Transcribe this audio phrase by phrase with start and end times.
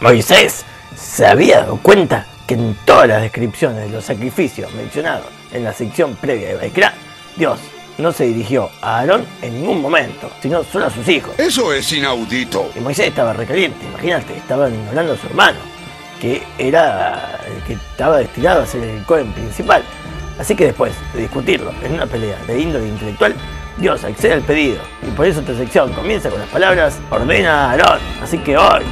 [0.00, 0.64] Moisés
[0.94, 5.72] se había dado cuenta que en todas las descripciones de los sacrificios mencionados en la
[5.72, 6.92] sección previa de Baikra,
[7.36, 7.58] Dios
[7.96, 11.38] no se dirigió a Aarón en ningún momento, sino solo a sus hijos.
[11.38, 12.70] Eso es inaudito.
[12.76, 15.58] Y Moisés estaba recaliente, imagínate, estaban ignorando a su hermano,
[16.20, 19.82] que era el que estaba destinado a ser el Cohen principal.
[20.38, 23.34] Así que después de discutirlo en una pelea de índole intelectual,
[23.78, 24.78] Dios accede al pedido.
[25.02, 28.00] Y por eso esta sección comienza con las palabras ordena a Aarón.
[28.22, 28.82] Así que hoy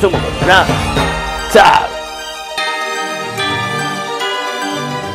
[0.00, 0.66] te con nada.
[1.52, 1.86] ¡Chao!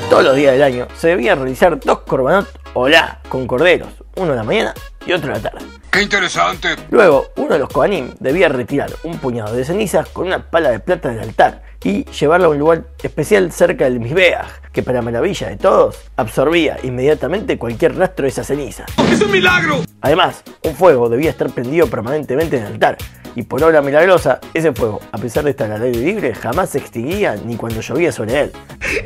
[0.10, 4.38] Todos los días del año se debían realizar dos corbanot olá con corderos, uno en
[4.38, 4.74] la mañana
[5.06, 5.66] y otro en la tarde.
[5.90, 6.76] ¡Qué interesante!
[6.90, 10.80] Luego, uno de los Kohanim debía retirar un puñado de cenizas con una pala de
[10.80, 15.50] plata del altar y llevarla a un lugar especial cerca del Mizbeach, que para maravilla
[15.50, 18.86] de todos, absorbía inmediatamente cualquier rastro de esa ceniza.
[19.12, 19.82] ¡Es un milagro!
[20.02, 22.98] Además, un fuego debía estar prendido permanentemente en el altar,
[23.36, 26.80] y por obra milagrosa, ese fuego, a pesar de estar al aire libre, jamás se
[26.80, 28.52] extinguía ni cuando llovía sobre él.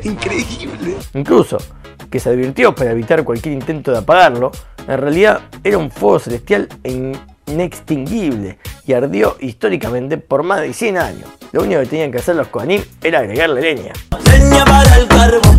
[0.02, 0.96] ¡Increíble!
[1.14, 1.58] Incluso,
[2.10, 4.50] que se advirtió para evitar cualquier intento de apagarlo,
[4.86, 7.12] en realidad era un fuego celestial e
[7.46, 11.28] inextinguible y ardió históricamente por más de 100 años.
[11.52, 13.92] Lo único que tenían que hacer los Kohanim era agregarle leña.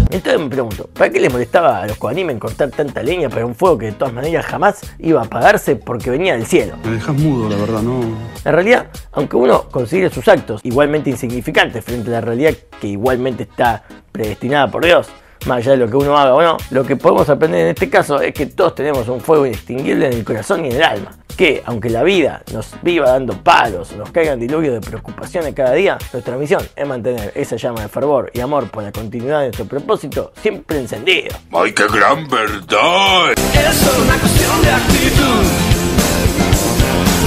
[0.09, 3.45] Entonces me pregunto, ¿para qué les molestaba a los Kohanim en cortar tanta leña para
[3.45, 6.75] un fuego que de todas maneras jamás iba a apagarse porque venía del cielo?
[6.83, 7.99] Me dejas mudo, la verdad, no.
[8.45, 13.43] En realidad, aunque uno considere sus actos igualmente insignificantes frente a la realidad que igualmente
[13.43, 15.07] está predestinada por Dios,
[15.45, 17.89] más allá de lo que uno haga o no, lo que podemos aprender en este
[17.89, 21.11] caso es que todos tenemos un fuego inextinguible en el corazón y en el alma.
[21.35, 25.73] Que, aunque la vida nos viva dando palos o nos caigan diluvios de preocupaciones cada
[25.73, 29.45] día, nuestra misión es mantener esa llama de fervor y amor por la continuidad de
[29.45, 31.35] nuestro propósito siempre encendido.
[31.53, 33.33] ¡Ay, qué gran verdad!
[33.53, 35.77] Es solo una cuestión de actitud.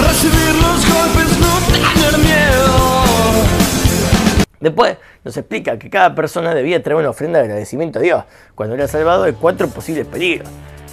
[0.02, 2.89] Recibir los golpes, no tener miedo.
[4.60, 8.74] Después nos explica que cada persona debía traer una ofrenda de agradecimiento a Dios cuando
[8.74, 10.48] era salvado de cuatro posibles peligros.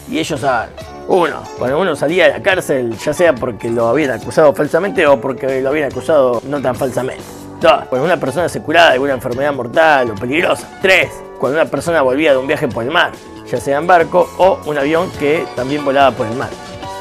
[0.09, 0.69] Y ellos saben,
[1.09, 5.19] uno, cuando uno salía de la cárcel, ya sea porque lo habían acusado falsamente o
[5.19, 7.23] porque lo habían acusado no tan falsamente.
[7.59, 10.67] Dos, cuando una persona se curaba de alguna enfermedad mortal o peligrosa.
[10.81, 13.11] Tres, cuando una persona volvía de un viaje por el mar,
[13.45, 16.49] ya sea en barco o un avión que también volaba por el mar.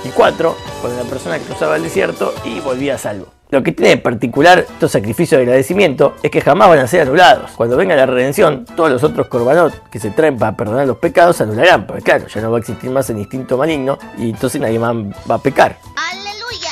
[0.06, 0.56] Y cuando
[0.96, 3.26] la persona cruzaba el desierto y volvía a salvo.
[3.50, 7.02] Lo que tiene de particular estos sacrificios de agradecimiento es que jamás van a ser
[7.02, 7.50] anulados.
[7.56, 11.36] Cuando venga la redención, todos los otros corbanot que se traen para perdonar los pecados
[11.36, 14.60] se anularán, porque claro, ya no va a existir más el instinto maligno y entonces
[14.60, 14.94] nadie más
[15.28, 15.76] va a pecar.
[15.96, 16.70] ¡Aleluya!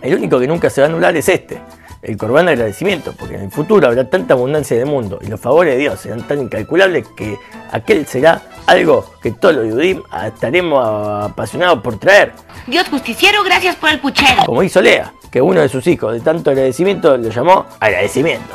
[0.00, 1.60] El único que nunca se va a anular es este,
[2.00, 5.38] el corbán de agradecimiento, porque en el futuro habrá tanta abundancia de mundo y los
[5.38, 7.38] favores de Dios serán tan incalculables que
[7.72, 12.32] aquel será algo que todos los Yudim estaremos apasionados por traer.
[12.66, 14.44] Dios justiciero, gracias por el puchero.
[14.46, 18.54] Como hizo Lea, que uno de sus hijos de tanto agradecimiento lo llamó agradecimiento,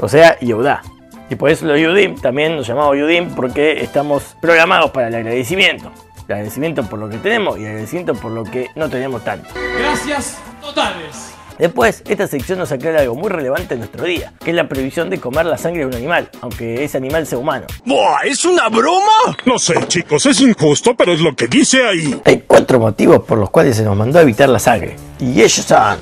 [0.00, 0.82] o sea, Yehudá.
[1.30, 5.90] Y por eso los Yudim también nos llamamos Yudim porque estamos programados para el agradecimiento.
[6.26, 9.48] El agradecimiento por lo que tenemos y el agradecimiento por lo que no tenemos tanto.
[9.78, 11.37] Gracias totales.
[11.58, 15.10] Después, esta sección nos aclara algo muy relevante en nuestro día, que es la prohibición
[15.10, 17.66] de comer la sangre de un animal, aunque ese animal sea humano.
[17.84, 18.20] ¡Buah!
[18.24, 19.36] ¿Es una broma?
[19.44, 22.20] No sé, chicos, es injusto, pero es lo que dice ahí.
[22.24, 25.64] Hay cuatro motivos por los cuales se nos mandó a evitar la sangre, y ellos
[25.66, 25.98] son...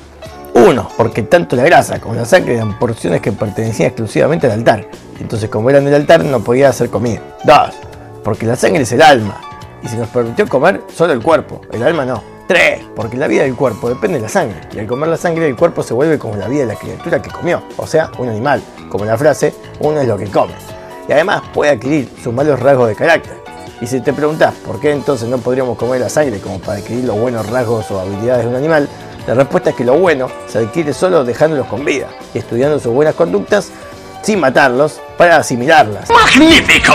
[0.53, 4.87] Uno, porque tanto la grasa como la sangre eran porciones que pertenecían exclusivamente al altar,
[5.19, 7.21] entonces como eran del altar no podía ser comida.
[7.43, 7.75] Dos,
[8.23, 9.39] porque la sangre es el alma,
[9.83, 12.36] y se nos permitió comer solo el cuerpo, el alma no.
[12.47, 12.85] 3.
[12.95, 15.55] Porque la vida del cuerpo depende de la sangre, y al comer la sangre el
[15.55, 18.61] cuerpo se vuelve como la vida de la criatura que comió, o sea, un animal,
[18.89, 20.53] como la frase, uno es lo que come.
[21.07, 23.37] Y además puede adquirir sus malos rasgos de carácter.
[23.79, 27.05] Y si te preguntas por qué entonces no podríamos comer la sangre como para adquirir
[27.05, 28.89] los buenos rasgos o habilidades de un animal,
[29.27, 32.93] la respuesta es que lo bueno se adquiere solo dejándolos con vida y estudiando sus
[32.93, 33.71] buenas conductas
[34.23, 36.09] sin matarlos para asimilarlas.
[36.09, 36.93] ¡Magnífico!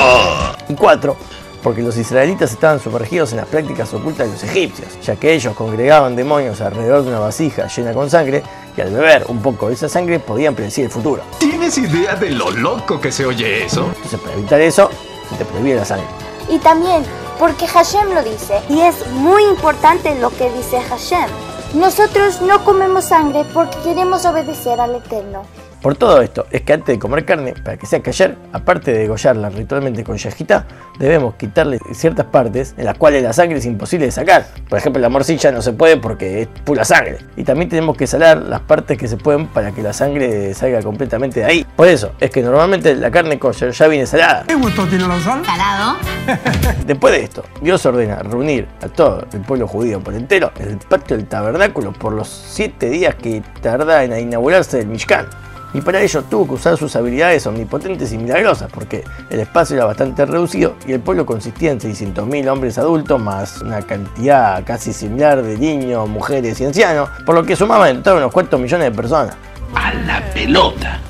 [0.68, 1.16] Y 4
[1.62, 5.54] porque los israelitas estaban sumergidos en las prácticas ocultas de los egipcios, ya que ellos
[5.54, 8.42] congregaban demonios alrededor de una vasija llena con sangre
[8.76, 11.22] y al beber un poco de esa sangre podían predecir el futuro.
[11.38, 13.86] ¿Tienes idea de lo loco que se oye eso?
[13.94, 14.90] Entonces para evitar eso,
[15.30, 16.06] se te prohibía la sangre.
[16.48, 17.04] Y también
[17.38, 21.28] porque Hashem lo dice, y es muy importante lo que dice Hashem.
[21.74, 25.42] Nosotros no comemos sangre porque queremos obedecer al Eterno.
[25.82, 28.98] Por todo esto, es que antes de comer carne, para que sea kasher, aparte de
[29.00, 30.64] degollarla ritualmente con yajita,
[31.00, 34.46] debemos quitarle ciertas partes en las cuales la sangre es imposible de sacar.
[34.68, 37.18] Por ejemplo, la morcilla no se puede porque es pura sangre.
[37.36, 40.82] Y también tenemos que salar las partes que se pueden para que la sangre salga
[40.82, 41.66] completamente de ahí.
[41.74, 44.44] Por eso, es que normalmente la carne kosher ya viene salada.
[44.46, 45.44] ¿Qué gusto tiene la sal?
[45.44, 45.96] ¿Salado?
[46.86, 50.78] Después de esto, Dios ordena reunir a todo el pueblo judío por entero en el
[50.78, 55.26] patio del tabernáculo por los siete días que tarda en inaugurarse el Mishkan.
[55.74, 59.86] Y para ello tuvo que usar sus habilidades omnipotentes y milagrosas, porque el espacio era
[59.86, 65.42] bastante reducido y el pueblo consistía en 600.000 hombres adultos, más una cantidad casi similar
[65.42, 68.96] de niños, mujeres y ancianos, por lo que sumaba en total unos cuantos millones de
[68.96, 69.34] personas.
[69.74, 71.00] A la pelota.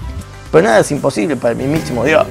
[0.53, 2.27] Pero nada es imposible para el mismísimo Dios.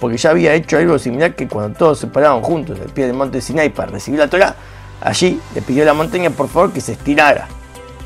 [0.00, 3.14] Porque ya había hecho algo similar que cuando todos se paraban juntos al pie del
[3.14, 4.54] monte Sinai para recibir la Torah,
[5.00, 7.48] allí le pidió a la montaña por favor que se estirara.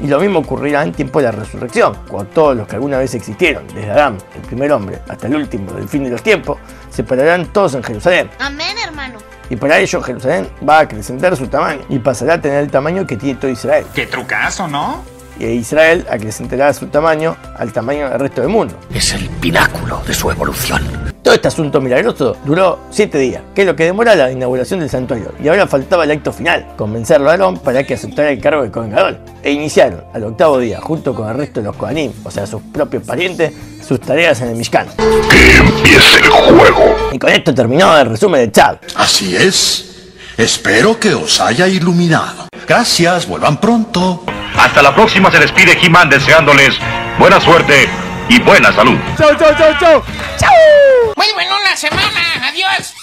[0.02, 3.14] Y lo mismo ocurrirá en tiempo de la resurrección, cuando todos los que alguna vez
[3.14, 6.58] existieron, desde Adán, el primer hombre, hasta el último del fin de los tiempos,
[6.88, 8.30] se pararán todos en Jerusalén.
[8.38, 9.18] Amén, hermano.
[9.50, 13.06] Y para ello Jerusalén va a acrecentar su tamaño y pasará a tener el tamaño
[13.06, 13.84] que tiene todo Israel.
[13.92, 15.02] Qué trucazo, ¿no?
[15.38, 18.74] Y Israel acrecentará su tamaño al tamaño del resto del mundo.
[18.94, 20.99] Es el pináculo de su evolución.
[21.22, 24.88] Todo este asunto milagroso duró 7 días, que es lo que demora la inauguración del
[24.88, 28.62] santuario, y ahora faltaba el acto final, convencerlo a Aarón para que aceptara el cargo
[28.62, 29.18] de Cohen Gadol.
[29.42, 32.62] E iniciaron al octavo día, junto con el resto de los Kohanim, o sea, sus
[32.72, 33.52] propios parientes,
[33.86, 34.86] sus tareas en el Mishkan.
[34.96, 37.10] Que empiece el juego.
[37.12, 38.76] Y con esto terminó el resumen de Chad.
[38.96, 40.12] Así es.
[40.38, 42.48] Espero que os haya iluminado.
[42.66, 44.24] Gracias, vuelvan pronto.
[44.56, 46.78] Hasta la próxima se despide He-Man deseándoles
[47.18, 47.88] buena suerte
[48.30, 48.96] y buena salud.
[49.18, 50.02] Chau, chau, chau, chau.
[51.16, 52.48] Muy bueno la semana.
[52.48, 52.94] Adiós.